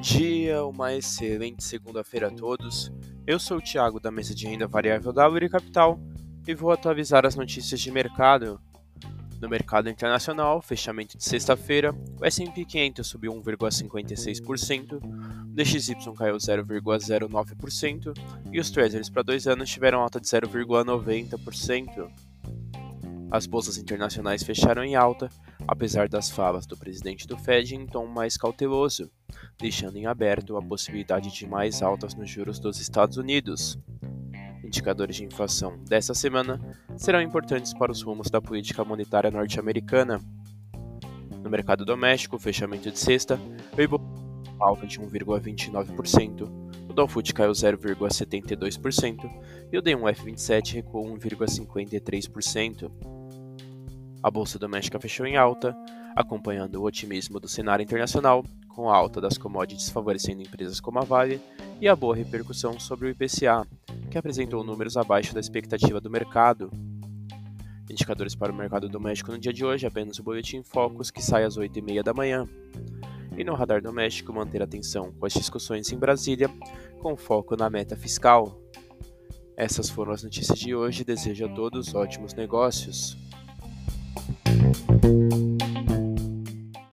[0.00, 2.90] dia, uma excelente segunda-feira a todos.
[3.24, 5.96] Eu sou o Thiago da mesa de renda variável da Uri Capital
[6.44, 8.60] e vou atualizar as notícias de mercado.
[9.40, 18.12] No mercado internacional, fechamento de sexta-feira, o S&P 500 subiu 1,56%, o DXY caiu 0,09%
[18.52, 22.10] e os Treasuries para dois anos tiveram alta de 0,90%.
[23.30, 25.30] As bolsas internacionais fecharam em alta,
[25.68, 29.08] apesar das falas do presidente do Fed em tom mais cauteloso,
[29.60, 33.78] deixando em aberto a possibilidade de mais altas nos juros dos Estados Unidos.
[34.64, 36.60] Indicadores de inflação desta semana
[36.96, 40.20] serão importantes para os rumos da política monetária norte-americana.
[41.42, 43.38] No mercado doméstico, fechamento de sexta,
[43.76, 44.20] o Ibovespa
[44.60, 46.42] alta de 1,29%,
[46.88, 49.30] o Dow Food caiu 0,72%
[49.72, 52.90] e o D1F27 recuou 1,53%.
[54.22, 55.74] A bolsa doméstica fechou em alta,
[56.14, 58.44] acompanhando o otimismo do cenário internacional,
[58.80, 61.38] com a alta das commodities favorecendo empresas como a Vale
[61.82, 63.66] e a boa repercussão sobre o IPCA,
[64.10, 66.70] que apresentou números abaixo da expectativa do mercado.
[67.90, 71.44] Indicadores para o mercado doméstico no dia de hoje, apenas o boletim Focus, que sai
[71.44, 72.48] às 8h30 da manhã.
[73.36, 76.48] E no radar doméstico, manter atenção com as discussões em Brasília,
[77.02, 78.58] com foco na meta fiscal.
[79.58, 81.04] Essas foram as notícias de hoje.
[81.04, 83.14] Desejo a todos ótimos negócios.